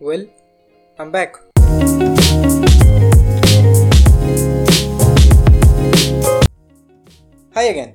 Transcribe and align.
Well, 0.00 0.20
I'm 0.98 1.08
back. 1.10 1.36
Hi 7.54 7.68
again 7.68 7.92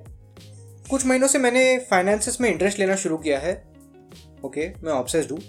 कुछ 0.89 1.05
महीनों 1.05 1.27
से 1.27 1.39
मैंने 1.39 1.77
फाइनेंसेस 1.91 2.37
में 2.41 2.49
इंटरेस्ट 2.49 2.79
लेना 2.79 2.95
शुरू 2.95 3.17
किया 3.17 3.39
है। 3.39 3.53
ओके 4.45 4.67
okay, 4.67 4.83
मैं 4.83 4.91
ऑब्सेस्ड 4.91 5.31
हूँ। 5.31 5.39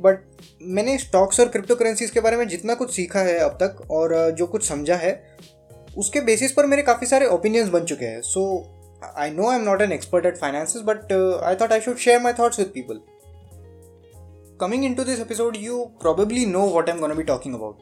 बट 0.00 0.18
मैंने 0.62 0.96
स्टॉक्स 0.98 1.40
और 1.40 1.48
क्रिप्टो 1.48 1.74
करेंसीज 1.74 2.10
के 2.10 2.20
बारे 2.20 2.36
में 2.36 2.46
जितना 2.48 2.74
कुछ 2.74 2.94
सीखा 2.94 3.20
है 3.20 3.38
अब 3.38 3.56
तक 3.62 3.80
और 3.90 4.30
जो 4.30 4.46
कुछ 4.46 4.68
समझा 4.68 4.96
है 4.96 5.12
उसके 5.98 6.20
बेसिस 6.20 6.52
पर 6.52 6.66
मेरे 6.66 6.82
काफ़ी 6.82 7.06
सारे 7.06 7.26
ओपिनियंस 7.28 7.68
बन 7.68 7.84
चुके 7.84 8.04
हैं। 8.04 8.20
So 8.22 8.44
I 9.18 9.30
know 9.30 9.48
I 9.50 9.56
am 9.56 9.64
not 9.64 9.82
an 9.82 9.92
expert 9.92 10.26
at 10.26 10.36
finances 10.36 10.82
but 10.82 11.12
I 11.44 11.56
thought 11.60 11.72
I 11.72 11.80
should 11.80 11.96
share 11.96 12.20
my 12.20 12.32
thoughts 12.38 12.58
with 12.58 12.70
people 12.74 13.00
coming 14.60 14.84
into 14.84 15.04
this 15.04 15.20
episode, 15.20 15.56
you 15.58 15.90
probably 15.98 16.44
know 16.46 16.66
what 16.66 16.88
I'm 16.90 17.00
gonna 17.00 17.16
be 17.16 17.24
talking 17.24 17.54
about. 17.54 17.78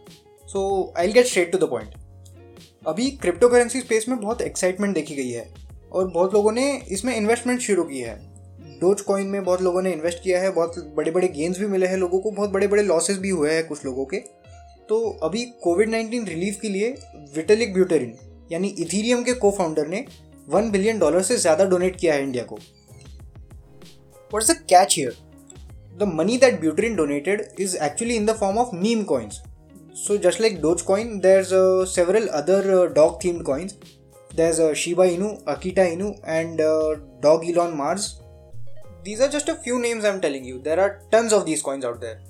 So 0.48 0.92
I'll 0.96 1.12
get 1.12 1.26
straight 1.26 1.50
to 1.52 1.58
the 1.58 1.68
point. 1.68 1.96
अभी 2.86 3.10
crypto 3.22 3.48
currency 3.48 3.80
space 3.80 4.08
में 4.08 4.18
बहुत 4.20 4.40
excitement 4.42 4.94
देखी 4.94 5.14
गई 5.14 5.30
है 5.30 5.48
और 5.92 6.06
बहुत 6.08 6.34
लोगों 6.34 6.52
ने 6.52 6.66
इसमें 6.90 7.14
इन्वेस्टमेंट 7.16 7.60
शुरू 7.60 7.82
की 7.84 8.00
है 8.00 8.14
डोज 8.80 9.00
कॉइन 9.00 9.26
में 9.26 9.42
बहुत 9.44 9.62
लोगों 9.62 9.82
ने 9.82 9.92
इन्वेस्ट 9.92 10.22
किया 10.22 10.40
है 10.42 10.50
बहुत 10.52 10.78
बड़े 10.96 11.10
बड़े 11.10 11.28
गेन्स 11.28 11.58
भी 11.58 11.66
मिले 11.66 11.86
हैं 11.86 11.96
लोगों 11.96 12.20
को 12.20 12.30
बहुत 12.30 12.50
बड़े 12.50 12.66
बड़े 12.66 12.82
लॉसेस 12.82 13.18
भी 13.18 13.30
हुए 13.30 13.52
हैं 13.52 13.66
कुछ 13.66 13.84
लोगों 13.84 14.04
के 14.04 14.18
तो 14.88 15.00
अभी 15.22 15.44
कोविड 15.64 15.88
नाइन्टीन 15.88 16.26
रिलीफ 16.26 16.58
के 16.62 16.68
लिए 16.68 16.94
विटेलिक 17.34 17.74
ब्यूटेरिन 17.74 18.16
यानी 18.52 18.68
इथीरियम 18.78 19.24
के 19.24 19.34
को 19.36 19.50
फाउंडर 19.50 19.86
ने 19.86 20.04
वन 20.48 20.70
बिलियन 20.70 20.98
डॉलर 20.98 21.22
से 21.22 21.36
ज़्यादा 21.36 21.64
डोनेट 21.64 21.96
किया 21.96 22.14
है 22.14 22.22
इंडिया 22.22 22.44
को 22.44 22.58
what's 24.30 24.50
the 24.50 24.56
catch 24.70 24.94
here 24.96 25.16
the 25.98 26.06
money 26.06 26.36
that 26.38 26.60
Buterin 26.60 26.96
donated 26.96 27.48
is 27.56 27.76
actually 27.76 28.16
in 28.16 28.24
the 28.24 28.34
form 28.34 28.56
of 28.56 28.72
meme 28.72 29.04
coins. 29.04 29.42
So 29.92 30.16
just 30.16 30.38
like 30.38 30.60
Dogecoin, 30.62 31.20
there's 31.20 31.52
uh, 31.52 31.84
several 31.84 32.30
other 32.30 32.60
uh, 32.80 32.92
dog 32.92 33.20
themed 33.20 33.44
coins. 33.44 33.76
There's 34.34 34.60
uh, 34.60 34.72
Shiba 34.74 35.02
Inu, 35.02 35.42
Akita 35.44 35.84
Inu, 35.96 36.20
and 36.24 36.60
uh, 36.60 36.96
Dog 37.20 37.44
Elon 37.44 37.76
Mars. 37.76 38.20
These 39.02 39.20
are 39.20 39.28
just 39.28 39.48
a 39.48 39.56
few 39.56 39.80
names 39.80 40.04
I'm 40.04 40.20
telling 40.20 40.44
you. 40.44 40.60
There 40.60 40.78
are 40.78 41.02
tons 41.10 41.32
of 41.32 41.44
these 41.44 41.62
coins 41.62 41.84
out 41.84 42.00
there. 42.00 42.20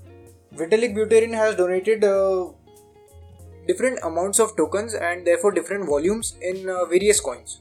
Vitalik 0.55 0.94
Buterin 0.94 1.34
has 1.34 1.56
donated 1.56 2.05
uh, 2.05 2.46
different 3.66 3.98
amounts 4.02 4.39
of 4.39 4.56
tokens 4.56 4.94
and 4.94 5.27
therefore 5.27 5.52
different 5.52 5.86
volumes 5.86 6.36
in 6.41 6.69
uh, 6.70 6.86
various 6.86 7.20
coins. 7.20 7.61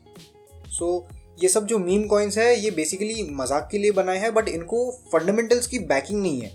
So 0.70 1.06
ये 1.38 1.50
सब 1.50 1.66
जो 1.66 1.78
meme 1.80 2.06
coins 2.08 2.38
है, 2.38 2.60
ये 2.60 2.72
basically 2.72 3.24
मज़ाक 3.32 3.68
के 3.72 3.78
लिए 3.78 3.92
बनाए 3.92 4.18
हैं 4.18 4.34
बट 4.34 4.48
इनको 4.50 4.90
फंडामेंटल्स 5.12 5.68
की 5.68 5.80
बैकिंग 5.80 6.22
नहीं 6.22 6.42
है। 6.42 6.52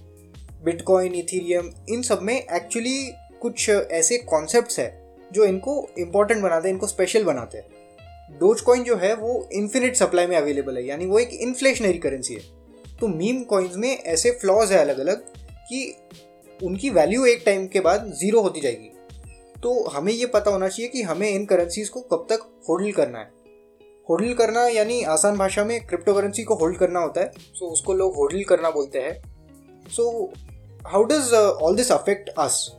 बिटकॉइन 0.65 1.15
इथीरियम 1.15 1.71
इन 1.89 2.03
सब 2.03 2.23
में 2.23 2.35
एक्चुअली 2.35 3.13
कुछ 3.43 3.69
ऐसे 3.69 4.19
कॉन्सेप्ट 4.19 4.79
है, 4.79 5.17
जो 5.31 5.45
इनको 5.45 5.87
इम्पोर्टेंट 5.99 6.43
बनाते 6.43 6.69
हैं, 6.69 6.75
इनको 6.75 6.87
स्पेशल 6.87 7.25
बनाते 7.25 7.59
हैं। 7.59 8.39
डोज 8.39 8.61
कॉइन 8.61 8.85
जो 8.85 8.97
है, 8.97 9.15
वो 9.15 9.49
इन्फिनिट 9.53 9.97
सप्लाई 9.97 10.27
में 10.27 10.37
अवेलेबल 10.37 10.77
है, 10.77 10.87
यानी 10.87 11.07
वो 11.07 11.19
एक 11.19 11.31
इन्फ्लेशनरी 11.33 11.99
करेंसी 11.99 12.35
है। 12.35 12.41
तो 13.01 13.09
मीम 13.09 13.43
कॉइन्स 13.45 13.77
में 13.77 13.91
ऐसे 13.91 14.31
फ्लॉज 14.31 14.73
है 14.73 14.79
अलग 14.79 14.99
अलग 14.99 15.25
कि 15.69 15.95
उनकी 16.61 16.91
वैल्यू 16.91 17.25
एक 17.27 17.43
टाइम 17.47 17.67
के 17.67 17.81
बाद 17.81 18.13
ज़ीरो 18.15 18.41
होती 18.41 18.61
जाएगी। 18.61 18.91
तो 19.63 19.83
हमें 19.89 20.13
ये 20.13 20.27
पता 20.27 20.51
होना 20.51 20.69
चाहिए 20.69 20.91
कि 20.91 21.03
हमें 21.03 21.29
इन 21.31 21.45
करेंसीज 21.45 21.89
को 21.89 22.01
कब 22.03 22.27
तक 22.31 22.47
होल्ड 22.69 22.95
करना 22.95 23.19
है। 23.19 23.31
होल्ड 24.09 24.37
करना 24.37 24.67
यानी 24.67 25.03
आसान 25.03 25.37
भाषा 25.37 25.65
में 25.65 25.87
क्रिप्टो 25.87 26.15
करेंसी 26.15 26.43
को 26.43 26.55
होल्ड 26.55 26.79
करना 26.79 27.01
होता 27.01 27.21
है। 27.21 27.31
सो 27.31 27.67
so, 27.67 27.73
उसको 27.73 27.95
लोग 27.95 28.15
होल्ड 28.15 28.45
करना 28.45 28.71
बोलते 28.71 28.99
हैं। 28.99 29.23
So 29.89 30.33
how 30.87 31.05
does 31.05 31.33
all 31.35 31.77
this 31.77 31.93
affect 31.93 32.29
us 32.29 32.71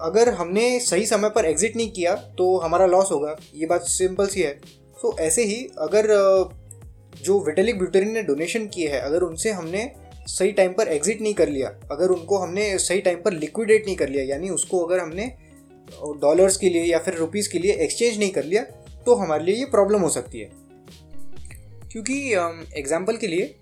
अगर 0.00 0.28
हमने 0.28 0.80
सही 0.80 1.06
समय 1.06 1.30
पर 1.30 1.44
एग्जिट 1.44 1.76
नहीं 1.76 1.90
किया 1.90 2.14
तो 2.14 2.56
हमारा 2.58 2.86
लॉस 2.86 3.10
होगा। 3.12 3.36
ये 3.54 3.66
बात 3.66 3.82
सिंपल 3.82 4.26
सी 4.26 4.40
है। 4.40 4.60
सो 5.02 5.12
so, 5.12 5.18
ऐसे 5.18 5.44
ही 5.44 5.68
अगर 5.78 6.04
uh, 6.04 7.22
जो 7.22 7.38
विटेलिक 7.40 7.78
ब्यूटेरिन 7.78 8.12
ने 8.12 8.22
डोनेशन 8.22 8.66
किए 8.66 8.88
हैं 8.88 9.00
अगर 9.00 9.22
उनसे 9.22 9.50
हमने 9.50 9.92
सही 10.26 10.52
टाइम 10.52 10.72
पर 10.72 10.88
एग्जिट 10.88 11.20
नहीं 11.20 11.34
कर 11.34 11.48
लिया 11.48 11.68
अगर 11.90 12.08
उनको 12.08 12.38
हमने 12.38 12.78
सही 12.78 13.00
टाइम 13.00 13.22
पर 13.22 13.32
लिक्विडेट 13.32 13.86
नहीं 13.86 13.96
कर 13.96 14.08
लिया 14.08 14.24
यानी 14.24 14.50
उसको 14.50 14.78
अगर 14.78 14.98
हमने 14.98 15.26
डॉलर्स 16.20 16.56
के 16.56 16.68
लिए 16.68 16.82
या 16.82 16.98
फिर 16.98 17.14
रुपीज़ 17.14 17.50
के 17.50 17.58
लिए 17.58 17.72
एक्सचेंज 17.72 18.18
नहीं 18.18 18.30
कर 18.30 18.44
लिया 18.44 18.64
तो 19.06 19.14
हमारे 19.14 19.44
लिए 19.44 19.54
ये 19.54 19.64
प्रॉब्लम 19.66 20.00
हो 20.00 20.08
सकती 20.10 20.40
है। 20.40 20.50
क्योंकि 21.92 22.16
एग्ज़ाम्पल 22.78 23.16
के 23.16 23.26
लिए, 23.26 23.54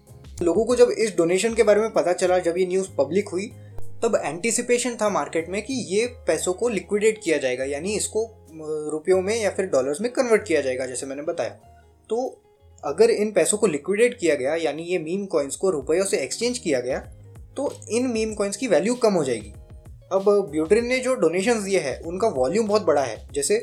लोगों 0.42 0.64
को 0.64 0.76
जब 0.76 0.90
इस 0.90 1.16
डोनेशन 1.16 1.54
के 1.54 1.62
बारे 1.62 1.80
में 1.80 1.90
पता 1.92 2.12
चला, 2.14 2.38
जब 2.38 2.58
ये 2.58 2.66
न्यूज़ 2.66 2.88
पब्लिक 2.98 3.28
हुई, 3.28 3.46
तब 4.02 4.20
एंटिसिपेशन 4.24 4.96
था 4.96 5.08
मार्केट 5.10 5.48
में 5.48 5.60
कि 5.62 5.74
ये 5.88 6.06
पैसों 6.26 6.52
को 6.52 6.68
लिक्विडेट 6.68 7.20
किया 7.24 7.38
जाएगा, 7.38 7.64
यानी 7.66 7.94
इसको 7.96 8.24
रुपयों 8.92 9.20
में 9.22 9.34
या 9.36 9.50
फिर 9.50 9.66
डॉलर्स 9.66 10.00
में 10.00 10.10
कन्वर्ट 10.12 10.46
किया 10.46 10.60
जाएगा, 10.60 10.86
जैसे 10.86 11.06
मैंने 11.06 11.22
बताया। 11.24 11.50
तो 12.10 12.38
अगर 12.84 13.10
इन 13.10 13.30
पैसों 13.32 13.58
को 13.58 13.66
लिक्विडेट 13.66 14.18
किया 14.18 14.34
गया, 14.34 14.54
यानी 14.56 14.82
ये 14.82 14.98
मीम 14.98 15.26
कॉइन्स 15.26 15.56
को 15.56 15.70
रुपयों 15.70 16.04
से 16.04 16.18
एक्सचेंज 16.18 16.58
किया 16.58 16.80
गया 16.80 16.98
तो 17.56 17.72
इन 17.90 18.06
मीम 18.06 18.32
कॉइन्स 18.34 18.56
की 18.56 18.66
वैल्यू 18.68 18.94
कम 18.96 19.12
हो 19.12 19.24
जाएगी। 19.24 19.52
अब 20.12 20.24
ब्यूटरिन 20.50 20.86
ने 20.86 20.98
जो 20.98 21.14
डोनेशन 21.14 21.62
दिए 21.64 21.78
हैं, 21.78 22.00
उनका 22.00 22.28
वॉल्यूम 22.30 22.66
बहुत 22.68 22.82
बड़ा 22.82 23.02
है, 23.02 23.16
जैसे 23.32 23.56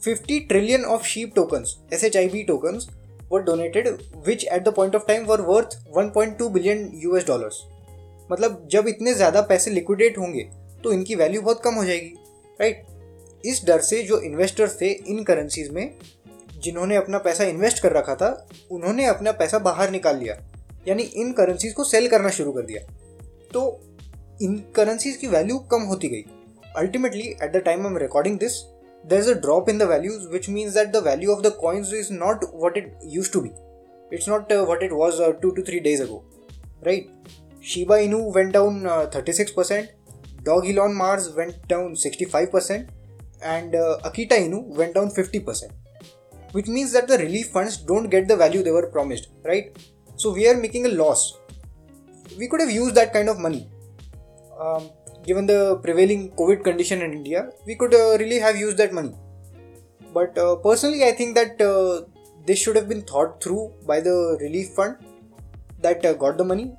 50 0.00 0.40
trillion 0.48 0.84
of 0.84 1.04
sheep 1.04 1.34
tokens, 1.34 1.78
SHIB 1.92 2.46
tokens, 2.46 2.88
were 3.30 3.42
donated, 3.42 4.02
which 4.24 4.44
at 4.46 4.64
the 4.64 4.72
point 4.72 4.94
of 4.94 5.06
time 5.06 5.26
were 5.26 5.42
worth 5.42 5.76
1.2 5.94 6.50
billion 6.56 6.84
US 7.06 7.26
dollars 7.26 7.62
मतलब 8.32 8.66
जब 8.72 8.88
इतने 8.88 9.14
ज़्यादा 9.14 9.40
पैसे 9.48 9.70
लिक्विडेट 9.70 10.18
होंगे 10.18 10.42
तो 10.84 10.92
इनकी 10.92 11.14
वैल्यू 11.14 11.42
बहुत 11.42 11.60
कम 11.64 11.74
हो 11.74 11.84
जाएगी 11.84 12.14
राइट 12.60 12.84
इस 13.44 13.64
डर 13.66 13.80
से 13.80 14.02
जो 14.02 14.20
इन्वेस्टर्स 14.20 14.80
थे 14.80 14.90
इन 14.90 15.22
करेंसीज 15.24 15.70
में 15.70 15.90
जिन्होंने 16.62 16.96
अपना 16.96 17.18
पैसा 17.18 17.44
इन्वेस्ट 17.44 17.82
कर 17.82 17.92
रखा 17.92 18.14
था 18.14 18.30
उन्होंने 18.70 19.06
अपना 19.06 19.32
पैसा 19.32 19.58
बाहर 19.58 19.90
निकाल 19.90 20.18
लिया 20.18 20.36
यानी 20.88 21.02
इन 21.02 21.32
करेंसीज 21.32 21.72
को 21.72 21.84
सेल 21.84 22.08
करना 22.08 22.30
शुरू 22.30 22.52
कर 22.52 22.62
दिया। 22.62 22.82
तो 23.52 23.62
इन 24.42 24.56
करेंसीज 24.76 25.16
की 25.16 25.26
वैल्यू 25.26 25.58
कम 25.70 25.82
होती 25.82 26.08
गई। 26.08 26.24
Ultimately 26.76 27.26
at 27.42 27.52
the 27.52 27.56
time 27.56 27.86
I 27.86 27.92
am 27.92 27.96
recording 27.98 28.38
this 28.38 28.52
there's 29.08 29.28
a 29.28 29.40
drop 29.40 29.68
in 29.68 29.78
the 29.78 29.86
values 29.86 30.26
which 30.28 30.48
means 30.48 30.74
that 30.74 30.92
the 30.92 31.00
value 31.00 31.30
of 31.30 31.42
the 31.42 31.52
coins 31.52 31.92
is 31.92 32.10
not 32.10 32.42
what 32.52 32.76
it 32.76 32.94
used 33.04 33.32
to 33.32 33.42
be. 33.42 33.52
It's 34.10 34.26
not 34.26 34.50
uh, 34.50 34.64
what 34.64 34.82
it 34.82 34.92
was 34.92 35.20
uh, 35.20 35.32
2 35.32 35.54
to 35.54 35.62
3 35.62 35.80
days 35.80 36.00
ago 36.00 36.24
right? 36.84 37.08
Shiba 37.60 37.94
inu 37.94 38.34
went 38.34 38.52
down 38.52 38.86
uh, 38.86 39.06
36% 39.06 39.88
dog 40.42 40.66
elon 40.66 40.94
mars 40.94 41.30
went 41.38 41.56
down 41.68 41.94
65% 41.94 42.88
and 43.42 43.74
uh, 43.74 43.98
akita 44.04 44.36
inu 44.46 44.62
went 44.80 44.94
down 44.94 45.08
50% 45.10 45.70
which 46.52 46.68
means 46.68 46.92
that 46.92 47.08
the 47.08 47.18
relief 47.18 47.48
funds 47.56 47.76
don't 47.76 48.08
get 48.08 48.28
the 48.28 48.36
value 48.36 48.62
they 48.62 48.70
were 48.70 48.88
promised 48.96 49.28
right? 49.44 49.76
So 50.16 50.32
we 50.32 50.48
are 50.48 50.56
making 50.56 50.86
a 50.86 50.88
loss. 50.88 51.38
We 52.38 52.48
could 52.48 52.60
have 52.60 52.70
used 52.70 52.94
that 52.94 53.12
kind 53.12 53.28
of 53.28 53.38
money. 53.38 53.68
Um, 54.58 54.88
given 55.26 55.46
the 55.46 55.78
prevailing 55.82 56.30
COVID 56.40 56.62
condition 56.62 57.02
in 57.02 57.12
India, 57.12 57.50
we 57.66 57.74
could 57.74 57.94
uh, 57.94 58.16
really 58.18 58.38
have 58.38 58.56
used 58.56 58.76
that 58.78 58.92
money. 58.92 59.14
But 60.14 60.38
uh, 60.38 60.56
personally, 60.56 61.04
I 61.04 61.12
think 61.12 61.34
that 61.34 61.60
uh, 61.60 62.06
this 62.46 62.58
should 62.58 62.76
have 62.76 62.88
been 62.88 63.02
thought 63.02 63.42
through 63.42 63.72
by 63.86 64.00
the 64.00 64.38
relief 64.40 64.68
fund 64.70 64.96
that 65.80 66.04
uh, 66.04 66.12
got 66.14 66.38
the 66.38 66.44
money. 66.44 66.72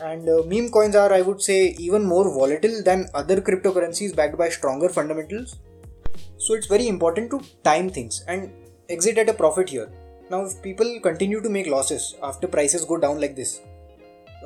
And 0.00 0.28
uh, 0.28 0.42
meme 0.46 0.70
coins 0.70 0.94
are, 0.94 1.12
I 1.12 1.20
would 1.20 1.42
say, 1.42 1.70
even 1.86 2.04
more 2.04 2.32
volatile 2.32 2.82
than 2.82 3.08
other 3.12 3.40
cryptocurrencies 3.40 4.14
backed 4.14 4.38
by 4.38 4.48
stronger 4.48 4.88
fundamentals. 4.88 5.56
So 6.38 6.54
it's 6.54 6.68
very 6.68 6.86
important 6.86 7.30
to 7.32 7.40
time 7.64 7.90
things 7.90 8.24
and 8.28 8.52
exit 8.88 9.18
at 9.18 9.28
a 9.28 9.34
profit 9.34 9.68
here. 9.68 9.90
Now, 10.30 10.44
if 10.44 10.62
people 10.62 11.00
continue 11.00 11.42
to 11.42 11.50
make 11.50 11.66
losses 11.66 12.14
after 12.22 12.46
prices 12.46 12.84
go 12.84 12.98
down 12.98 13.20
like 13.20 13.34
this, 13.34 13.60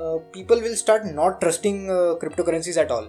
uh, 0.01 0.17
people 0.33 0.61
will 0.61 0.75
start 0.75 1.05
not 1.05 1.43
trusting 1.43 1.91
uh, 1.91 2.17
cryptocurrencies 2.23 2.79
at 2.79 2.91
all 2.91 3.07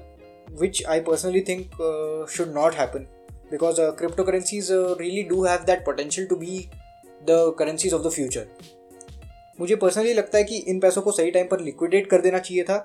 which 0.52 0.86
I 0.86 1.00
personally 1.02 1.42
think 1.42 1.80
uh, 1.80 2.26
should 2.28 2.54
not 2.54 2.74
happen. 2.74 3.08
Because 3.52 3.80
uh, 3.80 3.92
cryptocurrencies 3.94 4.72
uh, 4.72 4.96
really 4.96 5.24
do 5.24 5.44
have 5.44 5.66
that 5.66 5.86
potential 5.86 6.26
to 6.28 6.36
be 6.36 6.70
the 7.26 7.54
currencies 7.54 7.94
of 7.94 8.04
the 8.04 8.12
future. 8.12 8.46
मुझे 9.60 9.76
personally 9.76 10.14
लगता 10.14 10.38
है 10.38 10.44
कि 10.44 10.58
इन 10.68 10.80
पैसों 10.80 11.02
को 11.02 11.12
सही 11.12 11.32
time 11.32 11.48
पर 11.48 11.60
liquidate 11.62 12.10
कर 12.10 12.22
देना 12.22 12.40
चाहिए 12.40 12.64
था। 12.64 12.78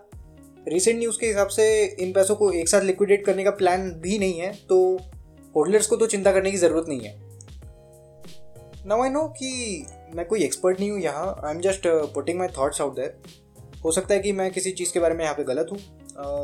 रिसेंट 0.69 0.99
न्यूज़ 0.99 1.19
के 1.21 1.27
हिसाब 1.27 1.49
से 1.49 1.65
इन 2.01 2.13
पैसों 2.13 2.35
को 2.37 2.51
एक 2.53 2.69
साथ 2.69 2.83
लिक्विडेट 2.85 3.25
करने 3.27 3.45
का 3.45 3.51
प्लान 3.63 3.91
भी 4.01 4.19
नहीं 4.19 4.41
है 4.41 4.53
तो 4.69 4.79
होल्डर्स 5.57 5.87
को 5.87 5.97
तो 5.97 6.07
चिंता 6.07 6.33
करने 6.33 6.51
की 6.51 6.57
ज़रूरत 6.57 6.89
नहीं 6.89 7.01
है। 7.01 7.19
नाउ 8.87 9.03
आई 9.03 9.11
नो 9.11 9.27
कि 9.39 9.87
मैं 10.15 10.27
कोई 10.27 10.45
एक्सपर्ट 10.45 10.81
नहीं 10.81 10.91
हूँ 10.91 11.01
यहाँ। 11.01 11.41
I 11.45 11.55
am 11.55 11.61
just 11.61 11.87
putting 12.15 12.39
my 12.39 12.49
thoughts 12.59 12.81
out 12.81 12.95
there 12.97 13.17
हो 13.85 13.93
सकता 13.93 14.15
है 14.15 14.21
कि 14.21 14.33
मैं 14.33 14.51
किसी 14.53 14.73
चीज़ 14.73 14.93
के 14.93 15.01
बारे 15.01 15.15
में 15.15 15.25
यहाँ 15.25 15.35
पे 15.37 15.45
गलत 15.45 15.69
हूँ। 15.73 15.79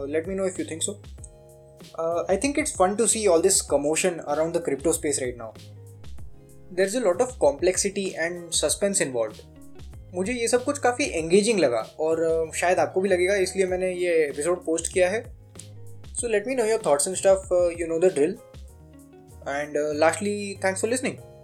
Let 0.06 0.28
me 0.28 0.34
know 0.34 0.46
if 0.46 0.60
you 0.60 0.66
think 0.70 0.82
so 0.82 0.92
I 2.30 2.36
think 2.36 2.58
it's 2.58 2.76
fun 2.76 2.96
to 2.96 3.06
see 3.06 3.26
all 3.26 3.42
this 3.42 3.60
commotion 3.70 4.18
around 4.28 4.56
the 4.56 4.62
crypto 4.64 4.92
space 4.92 5.18
right 5.22 5.38
now 5.38 5.52
there 6.72 6.86
is 6.86 6.96
a 6.96 7.00
lot 7.00 7.22
of 7.22 7.36
complexity 7.38 8.06
and 8.18 8.50
suspense 8.54 9.02
involve 9.02 9.34
मुझे 10.14 10.32
ये 10.32 10.48
सब 10.48 10.64
कुछ 10.64 10.78
काफ़ी 10.78 11.04
engaging 11.04 11.58
लगा 11.60 11.86
और 12.00 12.24
uh, 12.26 12.54
शायद 12.56 12.78
आपको 12.78 13.00
भी 13.00 13.08
लगेगा 13.08 13.34
इसलिए 13.36 13.66
मैंने 13.66 13.92
ये 13.92 14.14
एपिसोड 14.24 14.64
पोस्ट 14.64 14.92
किया 14.92 15.10
है 15.10 15.24
so 16.14 16.28
let 16.28 16.46
me 16.46 16.54
know 16.54 16.64
your 16.64 16.80
thoughts 16.80 17.08
and 17.08 17.16
stuff. 17.16 17.52
You 17.80 17.86
know 17.86 17.98
the 17.98 18.12
drill 18.14 18.36
and 19.48 19.76
lastly 19.98 20.58
thanks 20.64 20.80
for 20.80 20.90
listening. 20.90 21.35